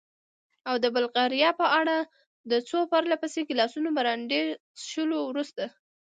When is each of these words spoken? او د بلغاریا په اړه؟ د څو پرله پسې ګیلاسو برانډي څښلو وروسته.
او 0.69 0.75
د 0.83 0.85
بلغاریا 0.95 1.49
په 1.61 1.65
اړه؟ 1.79 1.97
د 2.51 2.53
څو 2.69 2.79
پرله 2.91 3.15
پسې 3.21 3.41
ګیلاسو 3.49 3.77
برانډي 3.97 4.41
څښلو 4.81 5.19
وروسته. 5.25 5.63